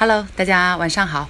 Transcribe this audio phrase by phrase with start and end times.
[0.00, 1.28] Hello，大家晚上好，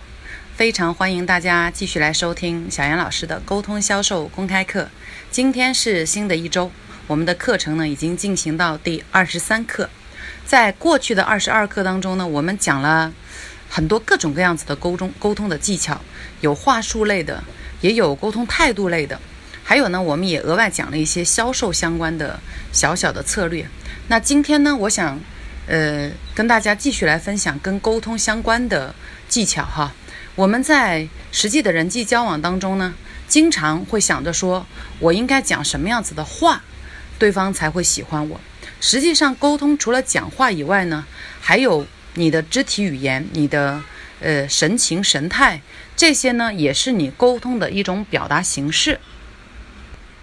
[0.55, 4.88] 非常欢迎大家继续来收听小杨老师的沟通销售公开课。
[5.28, 6.70] 今天是新的一周，
[7.08, 9.91] 我们的课程呢已经进行到第二十三课。
[10.46, 13.12] 在过去的二十二课当中呢，我们讲了
[13.69, 16.00] 很多各种各样子的沟通沟通的技巧，
[16.41, 17.43] 有话术类的，
[17.80, 19.21] 也有沟通态度类的，
[19.64, 22.39] 还有呢，我们也额外讲了一些销售相关的
[22.71, 23.66] 小小的策略。
[24.07, 25.18] 那今天呢，我想。
[25.71, 28.93] 呃，跟大家继续来分享跟沟通相关的
[29.29, 29.95] 技巧哈。
[30.34, 32.92] 我们在实际的人际交往当中呢，
[33.28, 34.66] 经常会想着说，
[34.98, 36.64] 我应该讲什么样子的话，
[37.20, 38.41] 对方才会喜欢我。
[38.80, 41.06] 实际上，沟通除了讲话以外呢，
[41.41, 43.80] 还有你的肢体语言、你的
[44.19, 45.62] 呃神情神态，
[45.95, 48.98] 这些呢，也是你沟通的一种表达形式。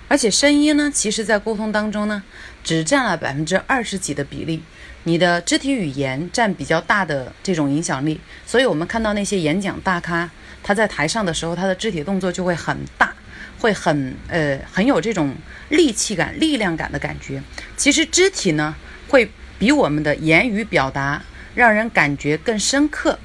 [0.09, 2.23] 而且声音呢，其实在沟通当中呢，
[2.65, 4.61] 只占了百分之二十几的比例。
[5.07, 10.29] 你的肢体语言占比较大的这种影响力，所以我们看到那些演讲大咖，
[10.61, 13.15] 他在台上的时候，他的肢体动作就会很大，
[13.57, 15.33] 会很呃很有这种
[15.69, 17.41] 力气感、力量感的感觉。
[17.77, 18.75] 其实肢体呢，
[19.07, 21.23] 会比我们的言语表达
[21.55, 23.17] 让人感觉更深刻。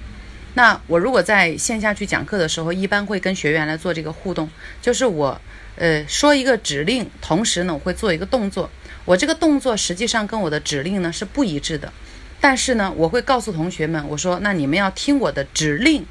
[0.55, 4.49] 那我如果在线下去讲课的时候，一般会跟学员来做这个互动，
[4.81, 5.41] 就是我
[5.75, 8.71] 呃说一个指令，同时呢我会做一个动作。
[9.05, 11.93] 我这个动作实际上跟我的指令呢是不一致的，
[12.41, 16.05] 但是呢，我会告诉同学们，我说那你们要听我的指令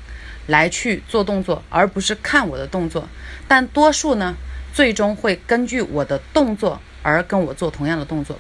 [0.47, 3.07] 来去做动作，而不是看我的动作。
[3.47, 4.35] 但多数呢，
[4.73, 8.37] 最终会根据我的动作而跟我做同样的动作。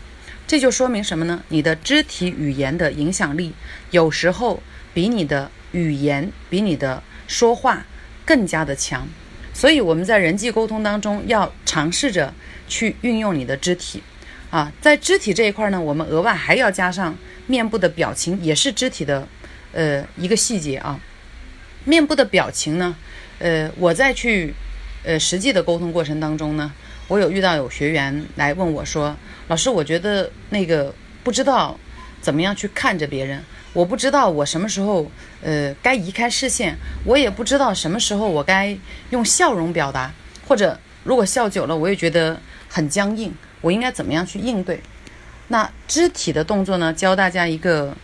[0.47, 1.41] 这就说明什么呢？
[1.47, 3.53] 你的肢体语言的影响力
[3.91, 4.61] 有时候
[4.93, 7.85] 比你的语言、比你的说话
[8.25, 9.07] 更加的强。
[9.53, 12.33] 所以我们在人际沟通当中要尝试着
[12.67, 14.03] 去运用你的肢体。
[14.51, 19.25] 啊，在肢体这一块呢，我们额外还要加上面部的表情，也是肢体的，
[19.71, 20.99] 呃，一个细节啊。
[21.85, 22.93] 面部的表情呢，
[23.39, 24.53] 呃，我在去，
[25.03, 26.69] 呃，实际的沟通过程当中呢，
[27.07, 29.15] 我有遇到有学员来问我说，
[29.47, 31.79] 老师，我觉得那个不知道
[32.21, 33.41] 怎么样去看着别人，
[33.71, 35.09] 我不知道我什么时候，
[35.41, 38.77] 呃，该移开视线，我也不知道什么时候我该
[39.11, 40.13] 用笑容表达，
[40.45, 43.33] 或者如果笑久了，我也觉得很僵硬。
[43.61, 44.81] 我应该怎么样去应对？
[45.47, 46.93] 那肢体的动作呢？
[46.93, 47.95] 教大家一个，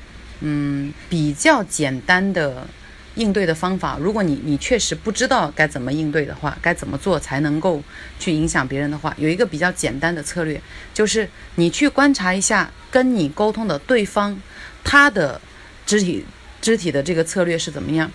[0.42, 2.68] 嗯，比较简单的
[3.16, 3.98] 应对的方法。
[4.00, 7.82] 如果你你确实不知道该怎么应对的话，该怎么做才能够
[8.20, 10.62] 去影响别人的话，有一个比较简单的策略，
[10.94, 14.40] 就是你去观察一下跟你沟通的对方，
[14.84, 15.40] 他的
[15.86, 16.26] 肢体
[16.62, 18.12] 肢体的这个策略是怎么样。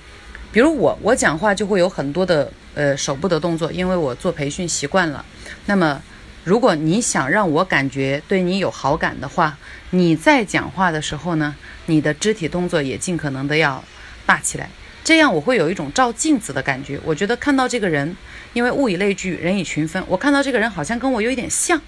[0.53, 5.25] 比如我我讲话就会有很多的呃手部的动作，因为我做培训习惯了。
[5.65, 6.01] 那么
[6.45, 9.57] 如果你想让我感觉对你有好感的话，
[9.91, 11.55] 你在讲话的时候呢，
[11.87, 13.83] 你的肢体动作也尽可能的要
[14.27, 14.69] 大起来，
[15.05, 16.99] 这样我会有一种照镜子的感觉。
[17.05, 18.17] 我觉得看到这个人，
[18.55, 21.81] 因为物以类聚，人以群分，我看到这个人好像跟我有一点像，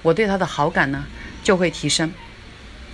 [0.00, 1.04] 我对他的好感呢
[1.42, 2.10] 就会提升。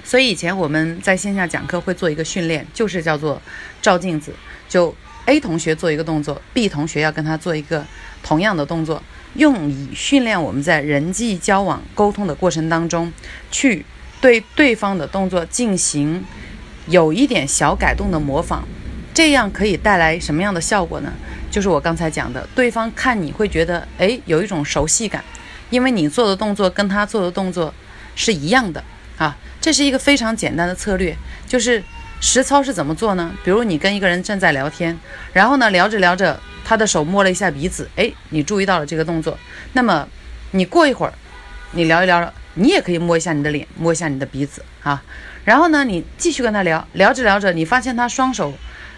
[0.03, 3.41] 所以以前我们在线下讲课会做一个训练，就是叫做
[3.81, 4.33] 照镜子，
[4.69, 4.93] 就
[5.27, 7.87] A 同学做一个动作，B 同学要跟他做一个
[8.23, 9.01] 同样的动作。
[9.35, 13.13] 用以训练我们在人际交往沟通的过程当中，
[13.51, 13.85] 去
[14.21, 16.25] 对对方的动作进行
[16.87, 18.63] 有一点小改动的模仿，
[19.13, 21.13] 这样可以带来什么样的效果呢？
[21.51, 25.23] 就是我刚才讲的，对方看你会觉得，哎，有一种熟悉感，
[25.71, 27.73] 因为你做的动作跟他做的动作
[28.17, 28.83] 是一样的
[29.17, 29.37] 啊。
[29.61, 31.17] 这是一个非常简单的策略，
[31.47, 31.83] 就是
[32.25, 33.33] 实操是怎么做呢？
[33.45, 34.99] 比如你跟一个人正在聊天，
[35.35, 36.41] 然后呢聊着聊着。
[36.67, 39.39] 他的手摸了一下鼻子，哎，你注意到了这个动作。
[39.75, 40.09] 那么，
[40.53, 41.13] 你过一会儿，
[41.73, 45.03] 你聊一聊，你也可以摸一下你的脸，摸一下你的鼻子啊。
[45.45, 48.51] 然后呢，你继续跟他聊，聊着聊着，你发现他双手，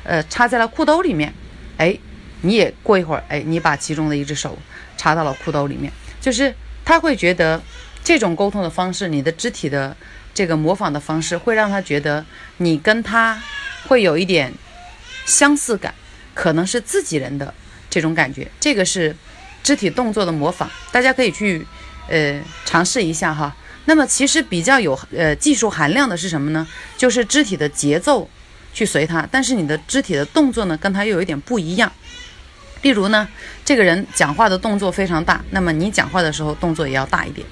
[0.04, 1.34] 呃，插在了裤兜里面，
[1.78, 1.98] 哎，
[2.42, 4.56] 你也过一会儿，哎，你把其中的一只手
[4.96, 6.54] 插到了裤兜里面，就是
[6.84, 7.60] 他会觉得
[8.04, 9.96] 这种沟通的方式，你的肢体的
[10.36, 12.22] 这个模仿的方式，会让他觉得
[12.58, 13.42] 你跟他
[13.86, 14.52] 会有一点
[15.24, 15.94] 相似感。
[16.34, 17.54] 可能是自己人的
[17.88, 19.16] 这种感觉，这个是
[19.62, 21.66] 肢体动作的模仿，大家可以去
[22.10, 23.56] 呃尝试一下哈。
[23.86, 26.68] 那么其实比较有呃技术含量的是什么呢？
[26.98, 28.28] 就是肢体的节奏
[28.74, 31.90] 去随它，但是你的肢体的动作呢跟它又有一点不一样。
[32.86, 33.26] 例如呢，
[33.64, 37.44] 这个人讲话的动作非常大，那么你讲话的时候动作也要大一点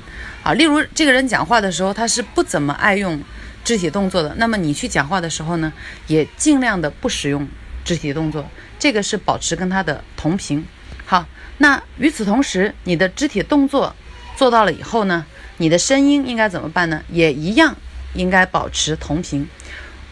[0.44, 0.52] 啊。
[0.52, 3.20] 例如这个人讲话的时候他是不怎么爱用
[3.64, 5.72] 肢体动作的，那么你去讲话的时候呢，
[6.06, 7.48] 也尽量的不使用
[7.84, 8.48] 肢体动作。
[8.78, 10.64] 这个是保持跟他的同频。
[11.04, 11.26] 好，
[11.58, 13.92] 那与此同时，你的肢体动作
[14.36, 15.26] 做到了以后呢，
[15.56, 17.02] 你的声音应该怎么办呢？
[17.10, 17.74] 也一样
[18.12, 19.44] 应该保持同频。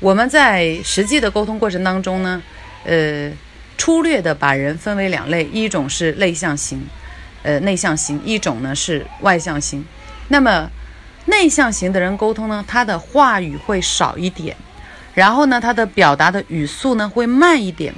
[0.01, 2.43] 我们在实际的沟通过程当中呢，
[2.85, 3.31] 呃，
[3.83, 6.81] 粗略的把人分为两类，一种是内向型，
[7.43, 9.85] 呃，内向型；一种呢是外向型。
[10.29, 10.71] 那么
[11.25, 14.57] 内向型的人沟通呢，他的话语会少一点，
[15.15, 17.93] 然后呢，他的表达的语速呢会慢一点。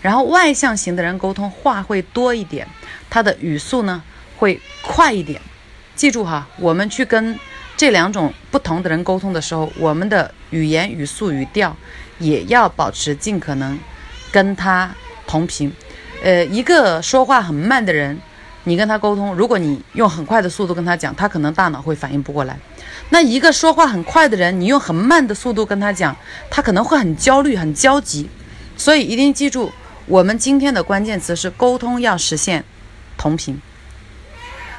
[0.00, 2.64] 然后外向型的人沟通话会多一点，
[3.10, 4.00] 他的语速呢
[4.36, 5.40] 会快一点。
[5.96, 7.36] 记住哈，我们去跟
[7.76, 11.76] 这两种不同的人沟通的时候，我们的语言语速语调
[12.20, 13.76] 也要保持尽可能
[14.30, 14.94] 跟他
[15.26, 15.72] 同频。
[16.22, 18.18] 呃，一个说话很慢的人，
[18.64, 22.58] 你跟他沟通，如果你用很快的速度跟他讲，他可能大脑会反应不过来。
[23.10, 26.16] 那一个说话很快的人，你用很慢的速度跟他讲，
[26.50, 28.28] 他可能会很焦虑、很焦急。
[28.76, 29.70] 所以一定记住。
[30.06, 32.62] 我们今天的关键词是沟通要实现
[33.16, 33.58] 同频。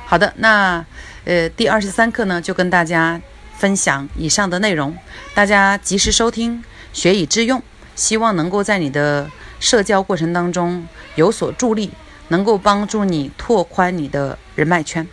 [0.06, 0.86] 好的，那
[1.24, 3.20] 呃第二十三课呢就跟大家
[3.58, 4.96] 分享以上的内容，
[5.34, 6.64] 大家及时收听，
[6.94, 7.60] 学以致用，
[7.96, 9.28] 希望能够在你的
[9.66, 11.90] 社交过程当中有所助力，
[12.28, 15.08] 能够帮助你拓宽你的人脉圈。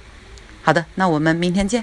[0.63, 1.83] 好的，那我们明天见。